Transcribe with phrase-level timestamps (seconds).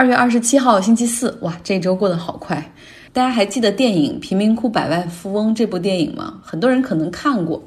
[0.00, 2.72] 二月二十七号，星期四，哇，这周过得好快！
[3.12, 6.40] 大家还记得电影《贫民窟百万富翁》这部电影吗？
[6.42, 7.62] 很多人可能看过。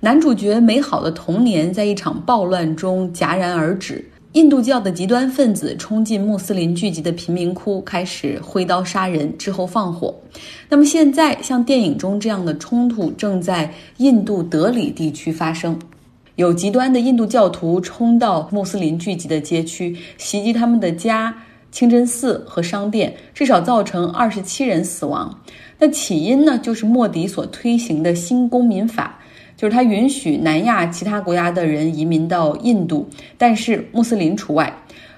[0.00, 4.04] 男主角美好的童年在一场暴乱中戛然而止。
[4.32, 10.12] 印度教的极端分子冲进穆斯林聚集的贫民窟，开始挥刀杀人，之后放火。
[10.68, 15.78] 那么现在，像电影中这样的冲突正在印度德里地区发生。
[16.34, 21.32] 有极端的印度教徒冲到穆斯林聚集的街区，袭击他们的家。
[21.76, 25.38] 清真寺和商店至少造成二十七人死亡。
[25.78, 29.18] 那起因呢，就是莫迪所推行的新公民法，
[29.58, 34.74] 就是他允许南亚其他国家的人移民到印度，但是穆斯林除外。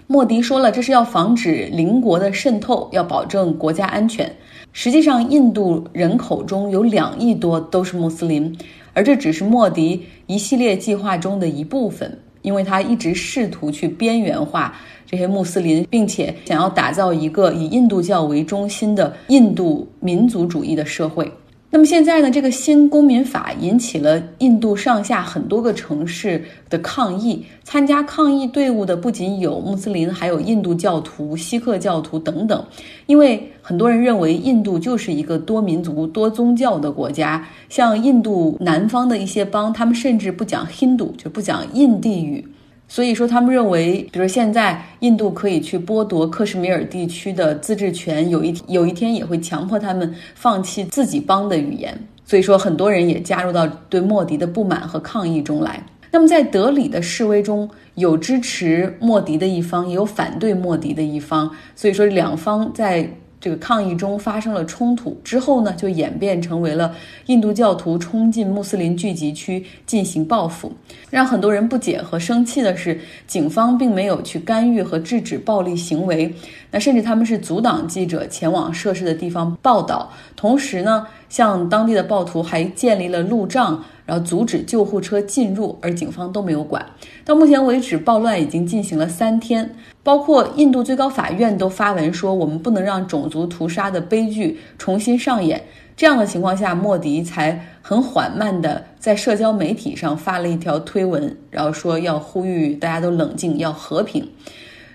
[0.08, 4.28] 莫迪说了，这是要防止邻国的渗透，要保证国家安全。
[4.72, 8.52] 实际上，印度人口中有两亿多都是穆斯林，
[8.94, 12.18] 而这只是莫迪一系列计划中的一部分。
[12.42, 14.74] 因为他一直试图去边缘化
[15.10, 21.33] 这些穆斯林，并且想要打造一个以印度教为中心的印度民族主义的社会。
[21.70, 22.30] 那么现在呢？
[22.30, 27.44] 这个新公民法引起了印度上下很多个城市的抗议。
[27.62, 32.64] 参加抗议队伍的不仅有穆斯林，还有印度教徒、锡克教徒等等。
[33.05, 37.46] 因为很多人认为印度就是一个多民族、多宗教的国家。
[37.68, 42.46] 像印度南方的一些邦，他们甚至不讲 Hindu，就不讲印地语。
[42.91, 51.97] 所以说，他们认为，比如现在印度可以去剥夺克什米尔地区的自治权，有一有一天也会强迫他们放弃自己邦的语言。
[52.25, 55.84] 所以说，很多人也加入到对莫迪的不满和抗议中来。
[56.11, 61.50] 那么，在德里的示威中有支持莫迪的一方，也有反对莫迪的一方。
[61.77, 63.08] 所以说，两方在。
[63.41, 66.94] 这个抗议中发生了冲突之后呢，就演变成为了
[67.27, 70.72] 印度教徒冲进穆斯林聚集区进行报复。
[71.11, 76.34] 让很多人不解和生气的是，警方并没有去干预和制止暴力行为，
[76.70, 83.84] 那甚至他们是阻挡记者前往涉事的地方报道，同时呢，向当地的暴徒还建立了路障。
[84.08, 86.83] 然后阻止救护车进入，而警方都没有管。
[87.27, 89.70] 到目前为止，暴乱已经进行了三天，
[90.08, 95.63] 包括印度最高法院都发文说，我们不能让种族屠杀的悲剧重新上演。
[95.98, 104.27] 这样的情况下，莫迪才很缓慢地在社交媒体上发了一条推文，然后说要呼吁大家都冷静，要和平。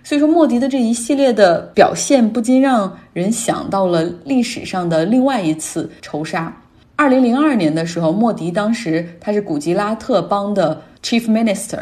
[0.03, 6.51] 所以说，莫迪的这一系列的表现，不禁让人想到了历史上的另外一次仇杀。
[6.95, 11.81] 二零零二年的时候，莫迪当时他是古吉拉特邦的 Chief Minister，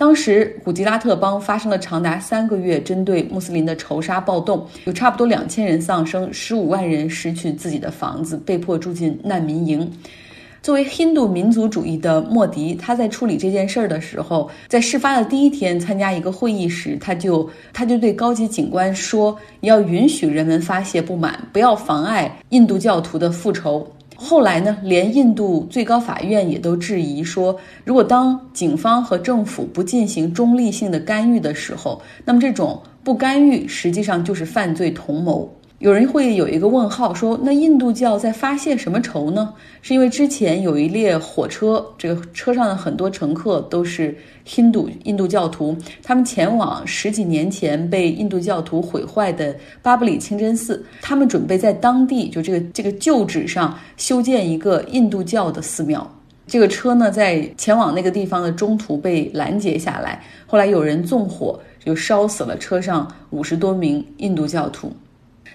[0.00, 9.92] 当时古吉拉特邦发生了长达三个月针对穆斯林的仇杀暴动，有差不多两千人丧生，十五万人失去自己的房子，被迫住进难民营。
[10.62, 23.86] 作为印度民族主义的莫迪，他在处理这件事儿的时候，在事发的第一天参加一个会议时，他就他就对高级警官说：“要允许人们发泄不满，不要妨碍印度教徒的复仇。”
[24.22, 35.50] 后来呢，连印度最高法院也都质疑说，如果当警方和政府不进行中立性的干预的时候，那么这种不干预实际上就是犯罪同谋。
[35.80, 39.54] 有人会有一个问号，说那印度教在发泄什么仇呢？
[39.80, 44.14] 是因为之前有一列火车，这个车上的很多乘客都是
[44.56, 56.06] 印度印度教徒，他们前往十几年前被印度教徒毁坏的巴布里清真寺，他们准备在当地就这个这个旧址上修建一个印度教的寺庙。
[56.46, 64.92] 这个车呢，在前往那个地方的中途被拦截下来，后来有人纵火，就烧死了车上五十多名印度教徒。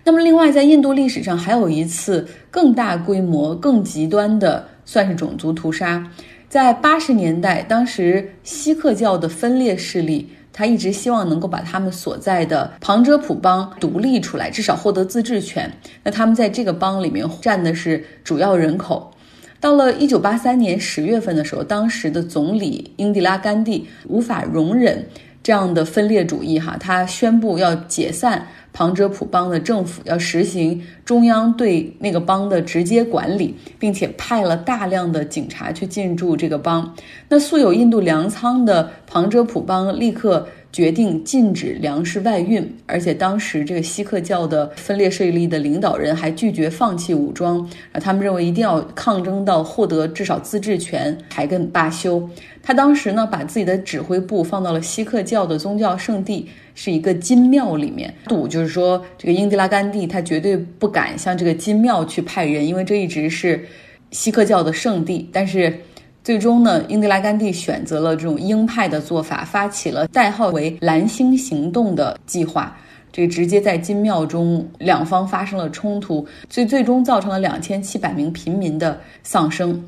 [0.07, 6.07] 那么，另外，在印度历史上还有一次更大规模、更极端的，算是种族屠杀。
[6.47, 15.69] 在八十年代，当时锡克教的分裂势力，他一直希望能够把他们所在的旁遮普邦独立出来，至少获得自治权。
[16.03, 19.11] 那他们在这个邦里面占的是主要人口。
[19.59, 25.03] 到了一九八三年十月份的时候，当时的总理英迪拉甘地无法容忍
[25.41, 28.45] 这样的分裂主义，哈，他宣布要解散。
[28.75, 36.93] 旁遮普邦的政府要实行中央对那个邦的直接管理，并且派了大量的警察去进驻这个邦。
[37.29, 40.45] 那素有印度粮仓的旁遮普邦立刻
[40.75, 52.29] 决定禁止粮食外运，而且当时这个锡克教的分裂势力的领导人还拒绝放弃武装，啊，他们认为一定要抗争到获得至少自治权才肯罢休。
[52.61, 56.45] 他当时呢，把自己的指挥部放到了锡克教的宗教圣地。
[56.77, 63.65] 是一个金庙里面赌，就是说这个英迪拉甘地他绝对不敢向这个金庙去派人，因为这一直是
[64.11, 65.29] 锡克教的圣地。
[65.31, 65.73] 但是
[66.25, 72.75] 最终呢，英迪拉甘地选择了这种鹰派的做法，发起了代号为“蓝星行动”的计划。
[73.11, 79.85] 这直接在金庙中两方发生了冲突，所以最终造成了两千七百名平民的丧生。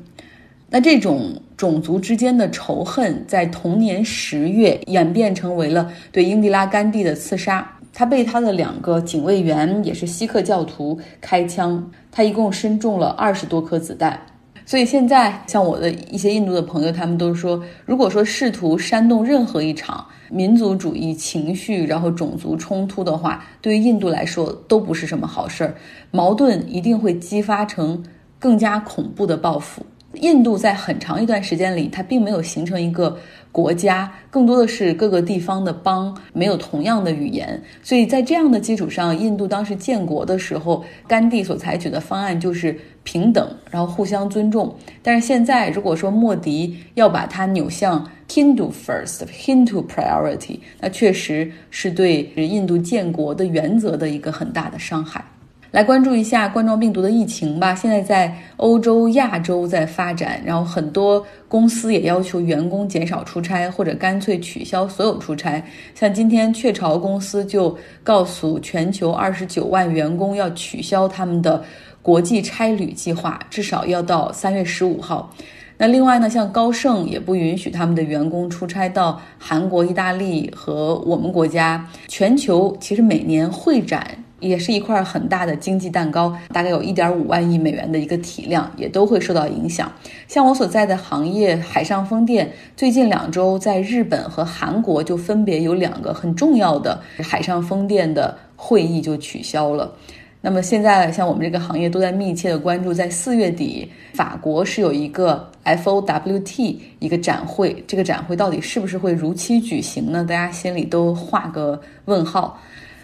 [0.70, 7.68] 那这种种族之间的仇恨，在同年十月演变成为了对英迪拉·甘地的刺杀。
[7.92, 14.20] 他被他的两个警卫员，也是锡克教徒开枪，他一共身中了二十多颗子弹。
[14.68, 25.74] 所以现在，像我的一些印度的朋友，他们都说，如果说试图煽动任何一场民族主义情绪，然后种族冲突的话，对于印度来说都不是什么好事儿，
[26.10, 28.04] 矛盾一定会激发成
[28.38, 29.86] 更加恐怖的报复。
[30.12, 33.16] 印度在很长一段时间里，它并没有形成一个
[33.58, 37.60] 国家，更多的是各个地方的邦，没有同样的语言。
[37.82, 44.72] 所以在这样的基础上，印度当时建国的时候，甘地所采取的方案就是平等，然后互相尊重。
[45.02, 55.24] 但是现在，如果说莫迪要把它扭向 Hindu first, Hindu priority，那确实是对印度建国的原则的一个很大的伤害。
[55.70, 57.74] 来关注一下冠状病毒的疫情吧。
[57.74, 65.62] 现在在欧洲、亚洲在发展，然后很多公司也要求员工减少出差，或者干脆取消所有出差。
[65.94, 71.62] 像今天雀巢公司就告诉全球二十九万员工要取消他们的
[72.00, 75.30] 国际差旅计划，至少要到三月十五号。
[75.76, 81.86] 那另外呢，像高盛也不允许他们的员工出差到韩国、意大利和我们国家。
[82.08, 84.24] 全球其实每年会展。
[84.40, 89.90] 也是一块很大的经济蛋糕，大概有一点五万亿美元的一个体量，也都会受到影响。
[90.26, 99.92] 像我所在的行业海上风电，最近两周在日本和韩国就分别有两个很重要的海上风电的会议就取消了。
[100.40, 110.24] 那么现在像我们这个行业都在密切的关注，在四月底，法国是有一个 FOWT 一个展会，这个展会到底是不是会如期举行呢？
[110.24, 112.56] 大家心里都画个问号。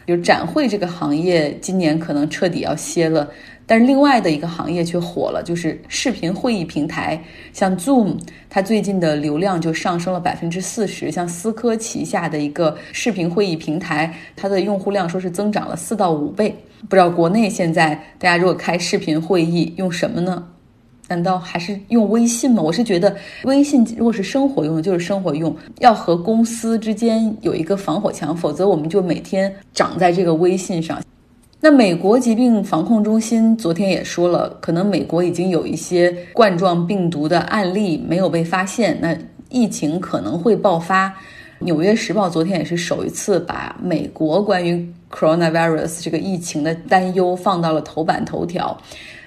[0.07, 3.31] 就展会这个行业今年可能彻底要歇了，
[3.67, 7.23] 但是另外的一个行业却火了，就是视频会议平台，
[7.53, 8.19] 像 Zoom，
[8.51, 11.11] 它最近的流量就上升了百分之四十。
[11.11, 16.55] 像思科旗下的一个视频会议平台，它的用户量说是增长了四到五倍。
[16.89, 20.47] 不知道国内现在大家如果开视频会议用什么呢？
[21.09, 22.63] 难道还是用微信吗？
[22.63, 23.15] 我是觉得
[23.45, 31.03] 微信如果是生活用的，就是生活用，要和公司之间有一个防火墙，否则我们就每天长在这个微信上。
[31.61, 39.17] 那美国疾病防控中心昨天也说了，可能美国已经有一些冠状病毒的案例没有被发现，那
[39.51, 41.15] 疫情可能会爆发。
[41.61, 48.77] 纽约时报昨天也是首一次把美国关于 coronavirus 这个疫情的担忧放到了头版头条。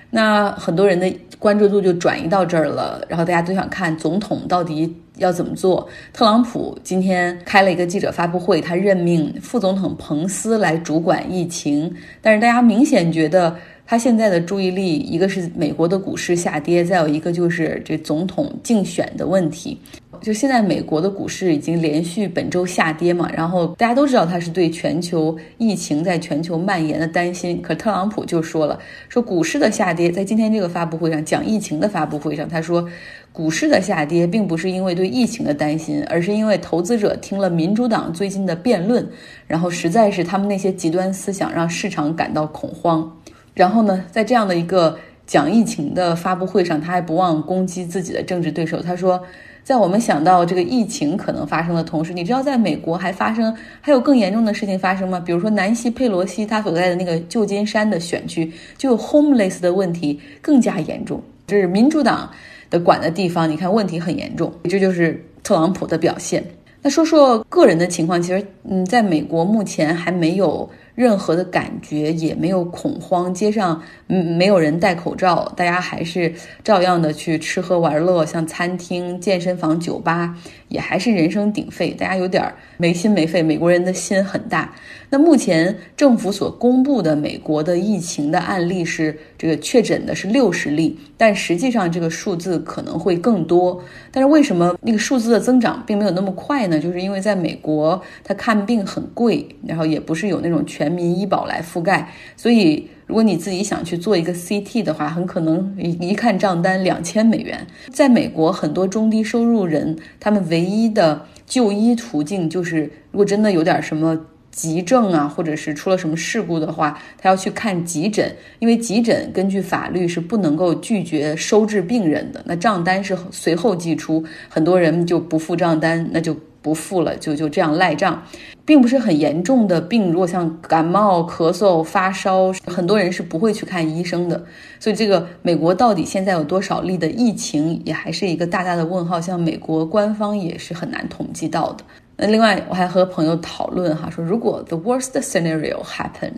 [0.09, 5.87] 那很多人的关注度就转移到这儿了，然后大家都想看总统到底要怎么做。
[6.11, 13.55] 特朗普今天开了一个记者发布会，他任命副总统彭斯来主管疫情，但是大家明显觉得
[13.85, 19.79] 他现在的注意力，一个是美国的股市下跌，再有一个就是这总统竞选的问题。
[20.21, 27.61] 就现在，美国的股市已经连续本周下跌嘛，然后大家都知道他是对全球疫情在全球蔓延的担心。
[27.61, 28.79] 可特朗普就说了，
[29.09, 32.87] 说股市的下跌，在今天这个发布会上讲疫情的发布会上，他说，
[33.31, 39.07] 股市的下跌并不是因为对疫情的担心，而是因为投资者听了民主党最近的辩论，
[39.47, 43.17] 然后实在是他们那些极端思想让市场感到恐慌。
[43.53, 49.23] 然后呢，在这样的一个讲疫情的发布会上，他还不忘攻击自己的政治对手，他说。
[49.67, 55.19] 在我们想到这个疫情可能发生的同时，你知道在美国还发生还有更严重的事情发生吗？
[55.19, 61.21] 比如说南希佩罗西她所在的那个旧金山的选区，就 homeless 的问题更加严重。
[61.47, 62.31] 这是民主党
[62.69, 64.49] 的管的地方，你看问题很严重。
[64.69, 66.41] 这就是特朗普的表现。
[66.81, 70.69] 那说说个人的情况，其实嗯，在美国目前还没有。
[70.97, 80.35] 任何的感觉也没有恐慌，街上没有人戴口罩，大家还是照样的去吃喝玩乐，像餐厅、健身房、酒吧
[80.69, 83.43] 也还是人声鼎沸，大家有点没心没肺。
[83.43, 84.73] 美国人的心很大。
[85.11, 93.79] 那目前政府所公布的美国的疫情的案例是这个确诊的是六十例，但实际上这个数字可能会更多。
[94.11, 96.79] 但是为什么那个数字的增长并没有那么快呢？
[96.79, 107.65] 就是因为在美国，他看病很贵，然后也不是有那种全民医保来覆盖，所以如果你自己想去做一个 CT 的话，很可能一一看账单两千美元。
[107.91, 114.19] 在美国，很多中低收入人他们唯一的就医途径就是，如果真的有点什么。
[114.49, 122.41] 急症啊，或者是出了什么事故的话，他要去看急诊，因为急诊根据法律是不能够拒绝收治病人的。
[122.43, 128.23] 那账单是随后寄出，很多人就不付账单，那就不付了，就就这样赖账，
[128.65, 130.11] 并不是很严重的病。
[130.11, 134.43] 如果像感冒、咳嗽、发烧，很多人是不会去看医生的。
[134.79, 139.19] 所以，这个美国到底现在有多少例的疫情，也还是一个大大的问号。
[139.19, 141.83] 像美国官方也是很难统计到的。
[142.19, 146.31] 那另外，我还和朋友讨论哈，说如果 the worst scenario happen，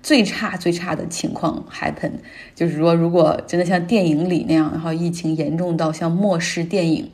[0.00, 2.12] 最差最差的情况 happen，
[2.54, 7.10] 就是说如果真的像电影里那样，然后疫情严重到像末世电影，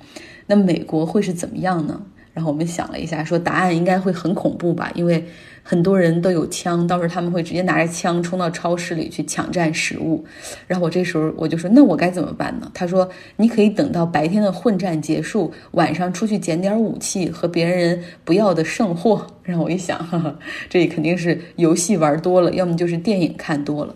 [0.46, 2.02] 那美国会是怎么样呢？
[2.32, 5.24] 然后我们想了一下，说答案应该会很恐怖吧，因为
[5.62, 10.24] 很多人都有枪，到时候他们会直接拿着枪冲到超市里去抢占食物。
[10.66, 12.70] 然后我这时候我就说，那我该怎么办呢？
[12.72, 19.26] 他说，你可以等到白天的混战结束，晚上出去捡点武器和别人不要的剩货。
[19.42, 23.94] 然后我一想，哈哈，这肯定是游戏玩多了，要么就是电影看多了。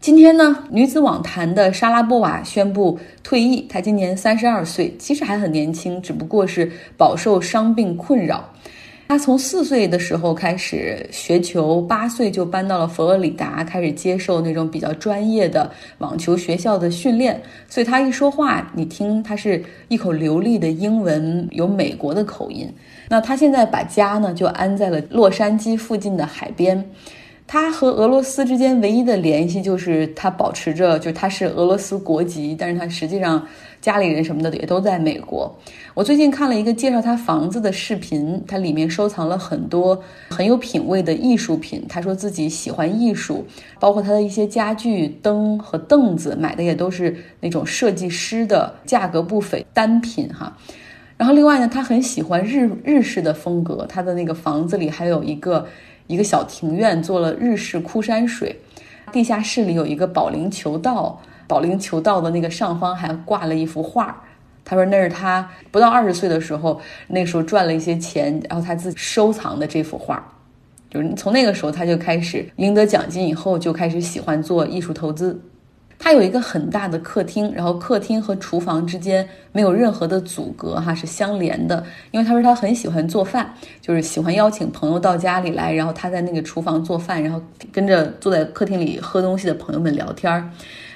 [0.00, 3.66] 今天呢，女子网坛的莎拉波娃宣布退役。
[3.68, 8.48] 她今年三十二岁，其实还很年轻，只不过是饱受伤病困扰。
[9.08, 17.42] 她从四岁的时候开始学球，八岁就搬到了佛罗里达，开始接受那种比较专业的网球学校的训练。
[17.68, 22.72] 所以她一说话，你听她是一口流利的英文，有美国的口音。
[23.08, 26.88] 那她现在把家呢就安在了洛杉矶附近的海边。
[27.48, 33.42] 他和俄罗斯之间唯一的联系就是他保持着，就他是俄罗斯国籍，但是他实际上
[33.80, 35.58] 家里人什么的也都在美国。
[35.94, 41.82] 我最近看了一个介绍他房子的视频，他里面收藏了很多很有品位的艺术品。
[41.88, 43.42] 他说自己喜欢艺术，
[43.80, 50.54] 包括他的一些家具、灯和凳子买的也都是那种设计师的，价格不菲，单品哈。
[51.16, 55.66] 然后另外呢，他很喜欢日日式的风格，他的那个房子里还有一个。
[56.08, 58.58] 一个小庭院做了日式枯山水，
[59.12, 64.24] 地下室里有一个保龄球道，保龄球道的那个上方还挂了一幅画。
[64.64, 70.22] 他说那是他不到二十岁的时候，那时候赚了一些钱，然后他自己收藏的这幅画。
[70.90, 75.40] 就是从那个时候他就开始赢得奖金以后，就开始喜欢做艺术投资。
[76.08, 81.84] 他有一个很大的客厅，然后客厅和厨房之间没有任何的阻隔，哈，是相连的。
[82.12, 87.38] 因为他说他很喜欢做饭，就是喜欢邀请朋友到家里来，然后他在那个厨房做饭，然后
[87.70, 90.48] 跟着坐在客厅里喝东西的朋友们聊天儿。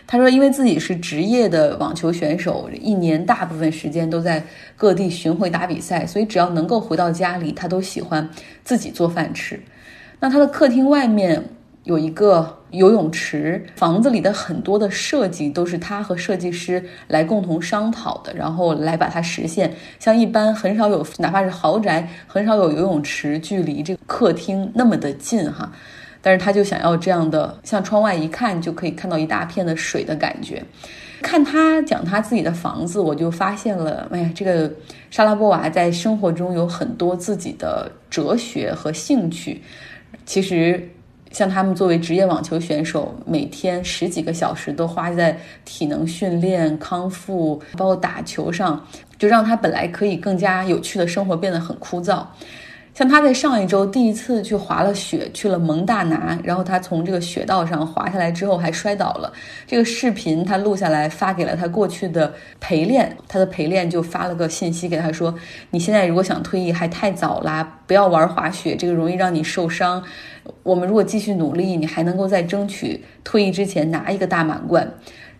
[0.06, 4.42] 他说，因为自己是职业的网球选手，一年大部分时间都在
[4.78, 8.26] 各地巡回打比赛，所以只要能够回到家里，他都喜欢
[8.64, 9.60] 自己做饭吃。
[10.20, 11.44] 那他的客厅外面。
[11.84, 19.74] 有一个游泳池，房子里的很多的设计都是他和设计师来共同商讨的，然后来把它实现。
[19.98, 25.72] 像一般很少有，哪怕是豪宅，很少有游泳池距离这个客厅那么的近哈。
[26.20, 30.62] 但是他就想要这样的，像窗外一看就可以看到一大片的水的感觉。
[31.20, 34.72] 看他讲他自己的房子，我就发现了，哎呀，这个
[35.10, 39.60] 莎拉波娃在生活中有很多自己的哲学和兴趣。
[40.24, 40.88] 其实。
[41.32, 48.86] 像他们作为职业网球选手，每天十几个小时都花在体能训练、康复，包括打球上，
[49.18, 52.24] 就让他本来可以更加有趣的生活变得很枯燥。
[52.94, 59.32] 像他在上一周第一次去滑了雪，去了蒙大拿，然后他从这个雪道上滑下来之后还摔倒了。
[59.66, 65.34] 这个视频他录下来发给了他过去的陪练，他的陪练就发了个信息给他说
[65.72, 70.02] ：“你现在如果想退役还太早啦，不要玩滑雪，这个容易让你受伤。
[70.62, 74.86] 我们如果继续努力，你还能够在争取退役之前拿一个大满贯。”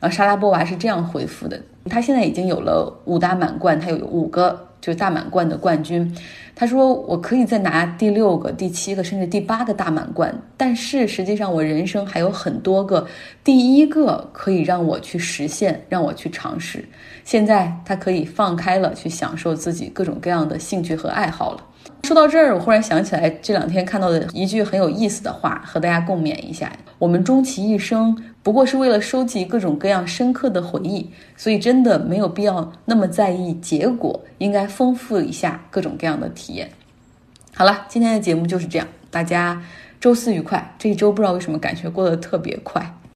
[0.01, 6.15] 然后莎拉波娃是这样回复的：“他现在已经有了五大满贯，他有五个就是大满贯的冠军。”
[6.55, 13.07] 他说：“我可以再拿第六个、第七个，甚至第八个大满贯，但是实际上我人生还有很多个
[13.43, 16.85] 第一个可以让我去实现，让我去尝试。
[17.25, 21.65] 现在他可以放开了去享受自己各种各样的兴趣和爱好了。”
[22.05, 36.71] 说到这儿，我忽然想起来这两天看到的一句很有意思的话，和大家共勉一下：我们终其一生，不过是为了收集各种各样深刻的回忆，所以真的没有必要那么在意结果，应该丰富一下各种各样的体验。
[37.55, 39.63] 好了，今天的节目就是这样，大家
[40.01, 40.75] 周四愉快。
[40.79, 42.95] 这一周不知道为什么感觉过得特别快。